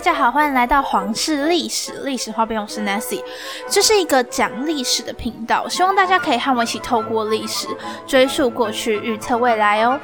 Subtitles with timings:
[0.00, 3.22] 大家好，欢迎来到皇室历史历史话边，我是 Nancy，
[3.68, 7.68] 这是一个讲历史的频道，希望大家可以和我一起透过历史
[8.06, 10.00] 追溯过去，预测未来哦。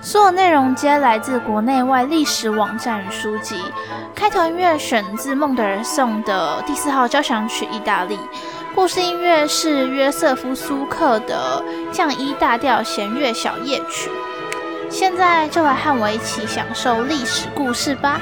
[0.00, 3.62] 所有内容皆来自国内外历史网站与书籍。
[4.14, 8.18] 开头音乐选自孟德尔颂的第四号交响曲，意大利。
[8.74, 14.10] 故事音乐是约瑟夫苏克的降一大调弦乐小夜曲。
[14.88, 18.18] 现在就来和我一起享受历史故事吧。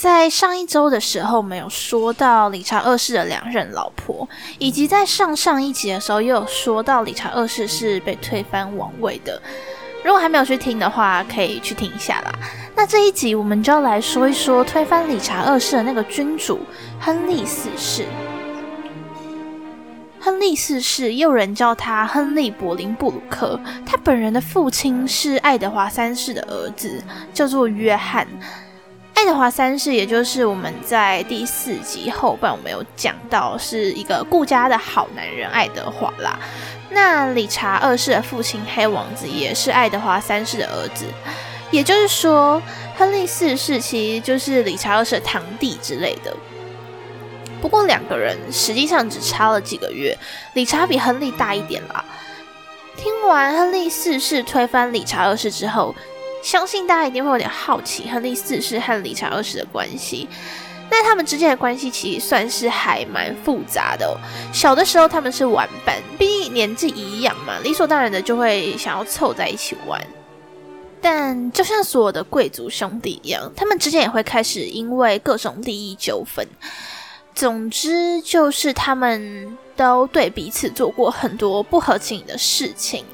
[0.00, 4.26] 在上一周的时候，我们有说到理查二世的两任老婆，
[4.58, 9.38] 以及在上上一集的时候，又有说到理查二世是被推翻王位的。
[10.02, 12.32] 如果还没有去听的话，可以去听一下啦。
[12.74, 16.60] 那这一集我们就要来说一说推翻理查二世的那个君主
[16.98, 18.06] 亨利四世。
[20.18, 27.04] 亨利四世，又人叫他亨利·柏林布鲁克，他本人的父亲是爱德华三世的儿子，
[27.34, 28.26] 叫做约翰。
[29.20, 36.40] 爱德华三世，也就是我们在第四集后半我们有讲到，是一个顾家的好男人爱德华啦。
[36.88, 41.04] 那理查二世的父亲黑王子也是爱德华三世的儿子，
[41.70, 42.62] 也就是说，
[42.96, 46.34] 亨利四世其实就是理查二世的堂弟之类的。
[47.60, 50.16] 不过两个人实际上只差了几个月，
[50.54, 52.02] 理查比亨利大一点啦。
[52.96, 55.94] 听完亨利四世推翻理查二世之后。
[56.42, 60.28] 相信大家一定会有点好奇亨利四世和理查二世的关系。
[60.90, 64.18] 那他们之间的关系其实算是还蛮复杂的。
[64.52, 70.04] 小的时候他们是玩伴，毕竟年纪一样嘛，理所当然的就会想要凑在一起玩。
[71.00, 76.46] 但就像所有的贵族兄弟一样，他们之间也会开始因为各种利益纠纷。
[77.32, 83.04] 总之就是他们都对彼此做过很多不合情理的事情。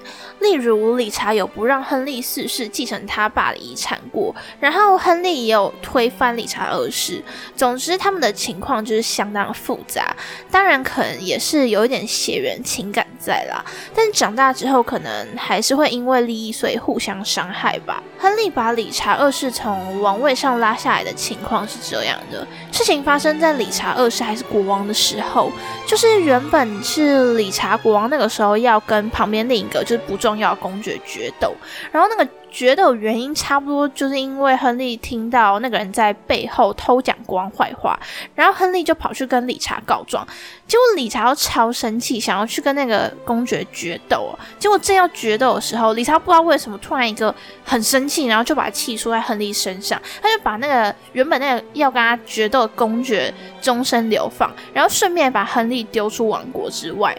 [0.41, 7.22] 例如，理查有不让亨利四世继承他爸的遗产过，然后亨利也有推翻理查二世。
[7.56, 10.15] 总之，他们的情况就是相当复杂，
[10.50, 13.65] 当然可能也是有一点血缘情感在啦。
[13.94, 18.03] 但长大之后，可能还是会因为利益，所以互相伤害吧。
[18.19, 25.50] 亨利把理查二世从王位上拉下来的情况是这样的：事情发生在理查二世还是国王的时候，
[25.87, 30.15] 就是原本是理查国王那个时候要跟旁边另一个就是不。
[30.16, 31.55] 重要公爵决斗，
[31.93, 38.00] 然后那个决斗原因差不多就是因为亨利听到那个人在背后偷讲国王坏话，
[38.34, 40.27] 然后亨利就跑去跟理查告状，
[40.67, 53.31] 结果理查又超生气，想要去跟那个公爵决斗，结果正要决斗的时候，理查不知道为什么突然一个很生气，然后就把气出在亨利身上，他就把那个原本那个要跟他决斗的公爵
[53.61, 57.15] 终身流放，然后顺便把亨利丢出王国之外。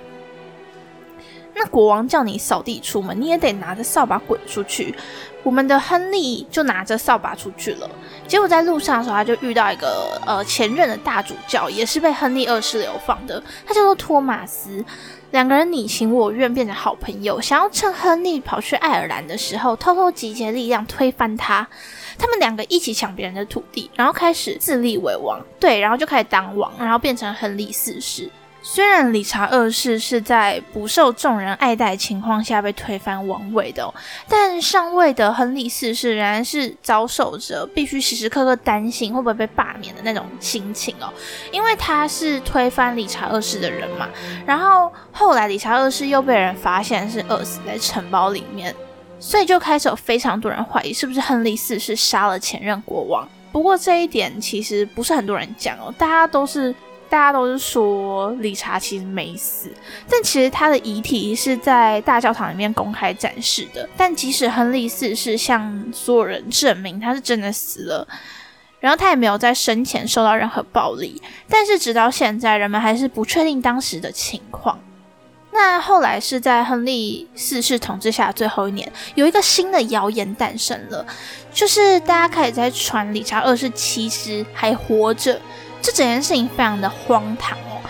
[1.57, 4.93] 那国王叫你扫地出门，你也得拿着扫把滚出去。
[5.43, 7.89] 我们的亨利就拿着扫把出去了。
[8.27, 13.41] 结果在路上的时候，他就遇到一个呃前任的大主教，也是被亨利二世流放的。
[13.65, 14.83] 他叫做托马斯。
[15.31, 21.67] 两个人你情我愿，变成好朋友，想要趁亨利跑去爱尔兰的时候，偷偷集结力量推翻他。
[22.17, 25.39] 他们两个一起抢别人的土地，然后开始自立为王。
[25.59, 28.29] 对，然后就开始当王，然后变成亨利四世。
[28.69, 33.91] 虽然理查二世是在不受众人爱戴情况下被推翻王位的，
[34.27, 41.07] 但上位的亨利四世仍然是遭受着必须时时刻刻担心会不会被罢免的那种心情哦，
[41.49, 44.09] 因为他是推翻理查二世的人嘛。
[44.45, 48.75] 然后后来理查二世又被人发现是饿死在城堡里面，
[49.17, 53.25] 所以就开始有非常多人怀疑是不是亨利四世杀了前任国王。
[53.53, 56.75] 不过这一点其实不是很多人讲哦，大家都是。
[57.09, 59.71] 大家都是说理查其实没死，
[60.09, 63.87] 但其实他的遗体是在大教堂里面公开展示的。
[63.95, 68.07] 但即使亨利四世向所有人证明他是真的死了，
[68.79, 74.79] 然后他也没有在生前受到任何暴力，但是直到现在，人们还是不确定当时的情况。
[75.51, 81.03] 那后来是在亨利四世统治下最后一年，有一个新的谣言诞生了，
[81.51, 85.39] 就是大家开始在传理查二世其实还活着。
[85.81, 87.81] 这整件事情非常的荒唐哦。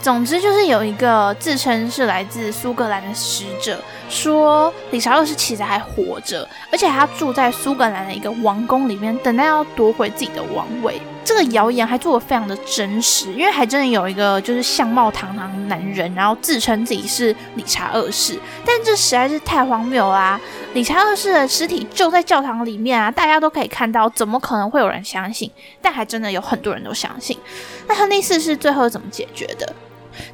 [0.00, 3.80] 总之就是有一个自称是来自苏格兰的使者，
[4.10, 11.00] 说李查二世其实还活着，而且他住在苏格兰的一个王宫里面，等待要夺回自己的王位。
[11.24, 20.38] 这个谣言还做的非常的真实，因为还真的有一个就是相貌堂堂的男人，然后自称自己是理查二世，但这实在是太荒谬啦！
[20.74, 25.50] 理查二世的尸体就在教堂里面啊，大家都可以看到，怎么可能会有人相信？
[25.80, 27.38] 但还真的有很多人都相信。
[27.86, 29.72] 那亨利四世最后怎么解决的？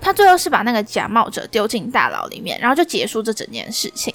[0.01, 4.13] 他最后是把那个假冒者丢进大牢里面，然后就结束这整件事情。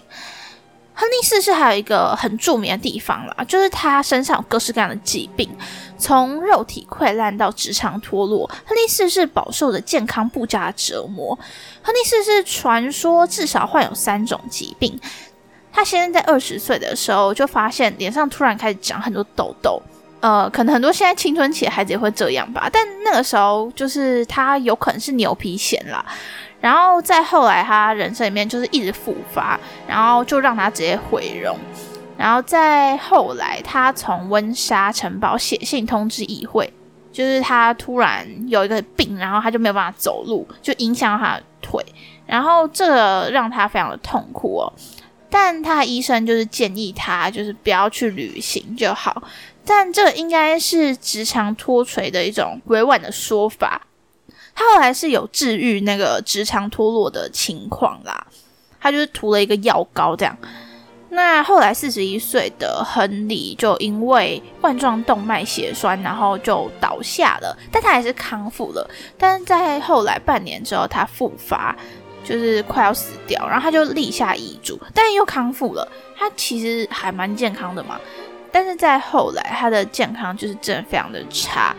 [0.95, 5.49] 亨利四世还有一个很著名的地方啦，就是他身上有各式各样的疾病，
[5.97, 11.37] 从肉体溃烂到直肠脱落，亨利四世饱受着健康不佳的折磨。
[11.83, 14.99] 亨利四世传说至少患有三种疾病。
[15.71, 19.81] 他先在在二十岁的时候就发现脸上突然开始长很多痘痘，
[20.21, 26.05] 呃，可能很多现在青春期的孩子也会这样吧，但那个时候就是他有可能是牛皮癣啦。
[26.65, 31.55] 然后再后来，他人生里面就是一直复发，然后就让他直接毁容。
[32.17, 36.67] 然后再后来，他从温莎城堡写信通知议会，
[37.11, 41.85] 就是他突然有一个病，然后他就没有办法走路，就影响他的腿。
[42.25, 44.73] 然后这让他非常的痛苦哦。
[45.29, 49.21] 但他的医生就是建议他，就是不要去旅行就好。
[49.63, 53.79] 但这应该是直肠脱垂的一种委婉的说法。
[54.55, 58.25] 他后来是有治愈那个直肠脱落的情况啦，
[58.79, 60.35] 他就是涂了一个药膏这样。
[61.09, 68.89] 那后来四十一岁的亨利就因为冠状动脉血栓，然后就倒下了，但他还是康复了。
[69.17, 71.73] 但是在后来半年之后，他复发，
[72.23, 75.87] 就是快要死掉，然后他就立下遗嘱，但又康复了。
[76.17, 77.99] 他其实还蛮健康的嘛，
[78.51, 81.73] 但是在后来他的健康就是真的非常的差。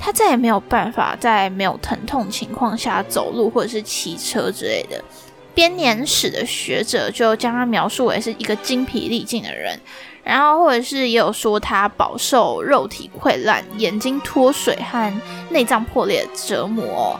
[0.00, 5.04] 他再也没有办法在没有疼痛情况下走路或者是骑车之类的。
[5.52, 9.78] 编年史的学者就将他描述为是一个精疲力尽的人，
[10.22, 15.20] 然后或者是也有说他饱受肉体溃烂、眼睛脱水和
[15.50, 17.18] 内脏破裂的折磨。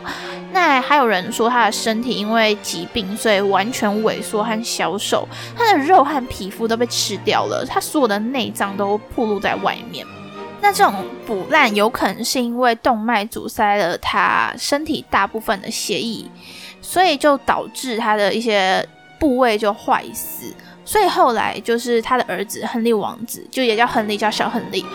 [0.53, 10.05] 那还有人说他的身体因为疾病，所以完全萎缩和消瘦，他的肉和皮肤都被吃掉了，他所有的内脏都暴露在外面。
[10.61, 10.93] 那这种
[11.25, 16.23] 腐烂有可能是因为动脉阻塞了他身体大部分的血液，
[16.81, 18.87] 所以就导致他的一些
[19.19, 20.53] 部位就坏死。
[20.85, 24.85] 所以后来就是他的儿子亨利王子，就也叫亨利，叫小亨利。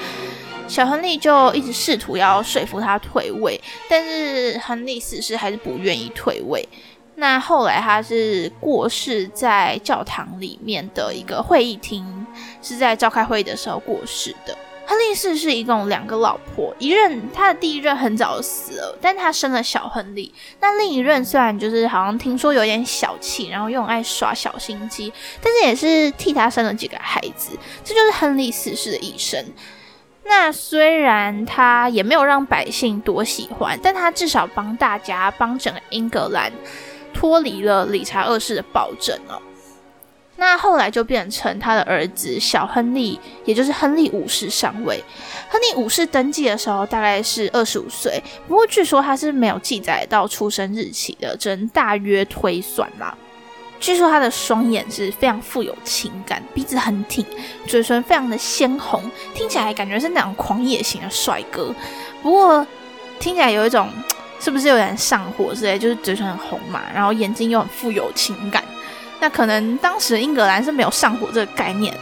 [0.68, 6.68] 小亨利就一直试图要说服他退位，但是亨利四世还是不愿意退位。
[7.14, 12.26] 那后来他是过世在教堂里面的一个会议厅，
[12.60, 14.56] 是在召开会议的时候过世的。
[14.86, 20.32] 亨利四世一共两个老婆，一任他的第一任很早死了，但他生了小亨利。
[20.60, 25.12] 那另一任虽然就是好像听说有点小气，然后又爱耍小心机，
[25.42, 27.58] 但是也是替他生了几个孩子。
[27.82, 29.44] 这就是亨利四世的一生。
[30.24, 36.52] 那虽然他也没有让百姓多喜欢，但他至少帮大家帮整个英格兰
[37.12, 39.42] 脱离了理查二世的暴政哦。
[40.36, 45.02] 那后来就变成他的儿子小亨利，也就是亨利五世上位。
[45.48, 53.16] 亨利五世登基的时候大概是二十五岁，不过据说他是没有记载到出生日期的，只能大约推算啦。
[53.78, 57.24] 据说他的双眼是非常富有情感，鼻子很挺，
[57.66, 59.02] 嘴唇非常的鲜红，
[59.34, 61.74] 听起来感觉是那种狂野型的帅哥。
[62.22, 62.66] 不过
[63.18, 63.88] 听起来有一种
[64.40, 68.62] 是不是有点上火之类，就是嘴唇很红嘛，然后眼睛又很富有情感。
[69.20, 71.92] 那可能当时英格兰是没有上火这个概念。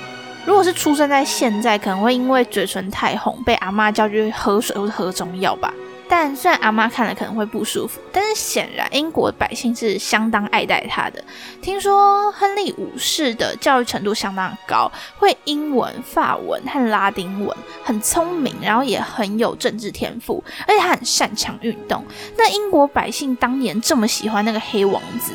[0.47, 5.73] 如果是出生在现在，可能会因为嘴唇太红，被阿妈叫去喝水或者喝中药吧。
[6.07, 11.25] 但虽然阿妈看了可能会不舒服，但是显然英国百姓是相当爱戴他的。
[11.63, 22.05] 听说亨利五世的教育程度相当高，会英文、法文和拉丁文，很聪明，然后也很有政治天赋，而且他很擅长运动。
[22.37, 25.33] 那英国百姓当年这么喜欢那个黑王子。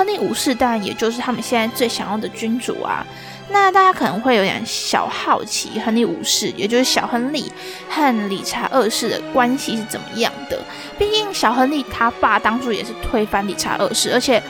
[0.00, 3.06] 亨利五世当然也就是他们现在最想要的君主啊。
[3.50, 7.52] 那大家可能会有点小好奇，亨利五世，也就是小亨利
[7.90, 10.58] 和理查二世的关系是怎么样的？
[10.98, 14.42] 毕竟小亨利他爸当初也是推翻理查二世，而且，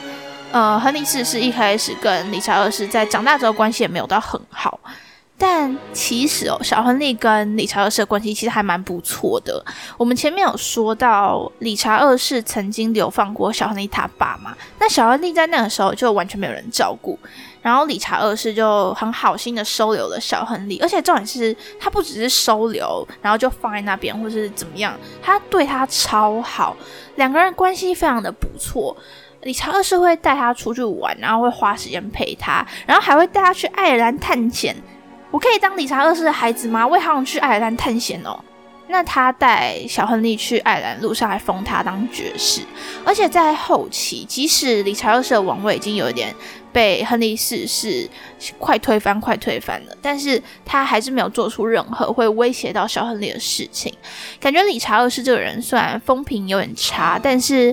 [0.52, 4.78] 呃，亨利四世一开始跟理查二世在长大之后关系也没有到很好。
[5.42, 9.64] 但其实哦，小亨利跟理查二世的关系其实还蛮不错的。
[9.96, 17.18] 我们前面有说到，理查二世曾经流放过小亨利他爸嘛，那小亨利在那个时候就完全没有人照顾，
[17.62, 26.76] 然后理查二世就很好心的收留了小亨利，而且重点是他不只是收留，然后就放在那边或是怎么样，他对他超好，
[27.16, 28.94] 两个人关系非常的不错。
[29.44, 34.76] 理查二世会带他出去玩，然后会花时间陪他，然后还会带他去爱尔兰探险。
[35.30, 36.86] 我可以当理查二世的孩子吗？
[36.86, 38.38] 我也好想去爱尔兰探险哦。
[38.88, 42.60] 那他带小亨利去爱尔兰路上，还封他当爵士。
[43.04, 46.34] 而且在后期，即使理查二世的王位已经有一点
[46.72, 48.10] 被亨利四世
[48.58, 53.94] 快推翻、快推翻了，但是他还是没有做出任何会威胁到小亨利的事情。
[54.40, 57.72] 感觉理查二世这个人虽然风评有点差，但是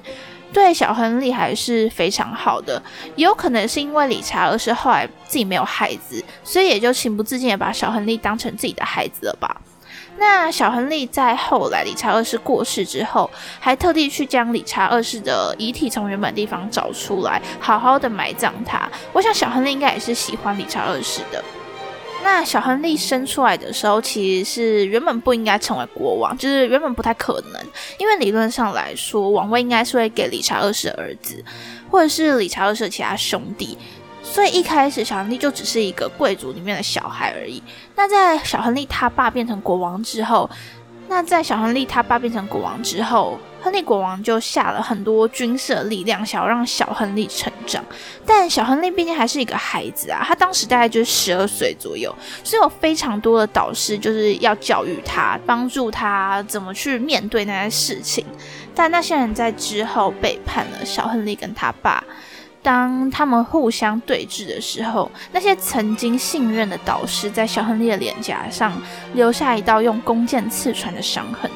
[0.53, 2.81] 对小亨利还是非常好的。
[3.15, 9.61] 也有可能是因为理查二世后来自己没有孩子，所以也就情不自禁的把小亨利当成自己的孩子了吧。
[10.19, 18.89] 那小亨利在后来理查二世过世之后，还特地去将理查二世的遗体从原本地方找出来，好好的埋葬他。
[19.13, 21.43] 我想小亨利应该也是喜欢理查二世的。
[22.27, 27.65] 那小亨利生出来的时候，其实是原本不应该成为国王，就是原本不太可能，
[27.97, 31.41] 因为理论上来说，王位应该是会给理查二世的儿子，
[31.89, 33.77] 或者是理查二世的其他兄弟。
[34.21, 37.63] 所以一开始小亨利就只是一个贵族里面的小孩而已。
[37.95, 40.49] 那在小亨利他爸变成国王之后，
[41.07, 47.83] 那在小亨利他爸变成国王之后，亨利国王就下了很多军事的力量，想要让小亨利成长。
[48.25, 58.25] 但小亨利毕竟还是一个孩子啊，他当时大概就是十二岁左右，所以有非常多的导师就是要教育他，帮助他怎么去面对那些事情。
[58.73, 62.01] 但那些人在之后背叛了小亨利跟他爸。
[62.67, 68.73] 当他们互相对峙的时候，那些曾经信任的导师在小亨利的脸颊上
[69.13, 71.49] 留下一道用弓箭刺穿的伤痕，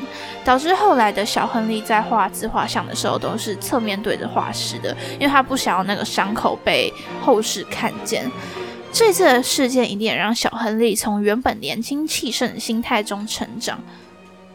[0.46, 6.90] 导致后来的小亨利在画自画像的时候都是侧面对着画师的，因为他不想要那个伤口被
[7.22, 8.32] 后世看见。
[8.94, 13.78] 这次的事件一定也让小亨利从原本年轻气盛的心态中成长。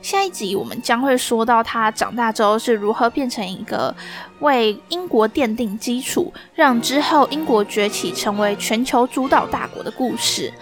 [0.06, 3.92] 下一集我们将会说到他长大之后是如何变成一个
[4.38, 10.52] 为英国奠定基础，让之后英国崛起成为全球主导大国的故事。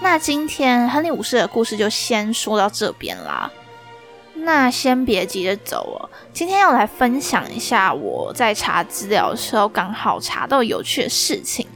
[0.00, 3.48] 那今天亨利五世的故事就先说到这边啦。
[4.44, 11.66] 那先别急着走哦，今天要来分享一下我在查资料的时候刚好查到有趣的事情。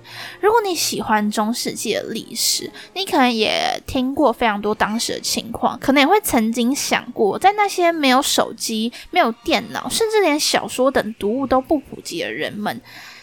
[0.41, 12.81] 如果你喜欢中世纪的历史，你可能也听过非常多当时的情况，可能也会曾经想过，在那些没有手机、没有电脑，甚至连小说等读物都不普及的人们。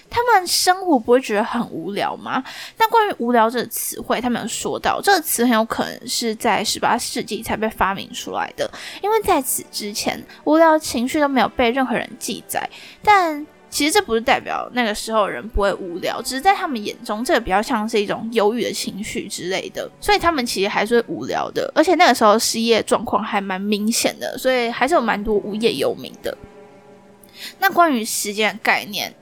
[0.09, 2.43] 他们生活不会觉得很无聊吗？
[2.77, 8.69] 那关于“无聊”这个词汇，他们有说到，这个词很有可能是在十八世纪才被发明出来的，
[9.03, 12.67] 因为在此之前，无聊情绪都没有被任何人记载。
[13.03, 21.71] 但其实这不是代表那个时候人不会无聊，只是在他们眼中，这个比较像是一种忧郁的情绪之类的，所以他们其实还是会无聊的。
[21.75, 26.35] 而且那个时候失业状况还蛮明显的，所以还是有蛮多无业游民的。
[27.59, 29.13] 那关于时间概念。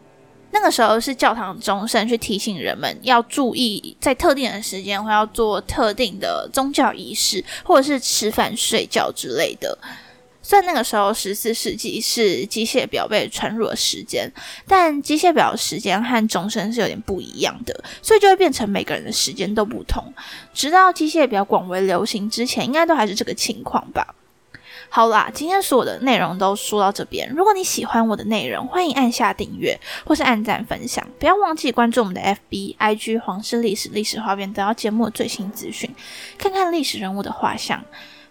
[0.52, 9.78] 那个时候是教堂钟声去提醒人们要注意，在特定的时间会要做特定的宗教仪式，或者是吃饭、睡觉之类的。
[10.42, 14.32] 虽然那个时候十四世纪是机械表被传入的时间，
[14.66, 20.02] 但机械表时间和钟声是有点不一样的，所以就会变成每个人的时间都不同。
[20.54, 24.16] 直到机械表广为流行之前，应该都还是这个情况吧。
[24.90, 27.30] 好啦，今天所有的内容都说到这边。
[27.36, 35.94] 如果你喜欢我的内容，欢迎按下订阅或是按赞分享，不要忘记关注我们的 FB、IG 皇室历史历史画面，得到节目最新资讯，
[36.38, 37.84] 看看历史人物的画像，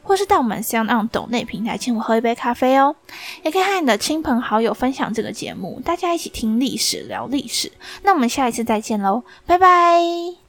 [0.02, 2.96] 或是到我们 Sound On 抖内平台请我喝一杯咖啡哦。
[3.42, 7.70] 也可以和你的亲朋好友分享这个节目，大家一起听历史聊历史。
[8.02, 10.45] 那我们下一次再见喽，拜拜。